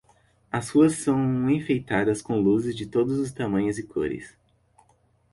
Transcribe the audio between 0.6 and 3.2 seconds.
ruas são enfeitadas com luzes de todos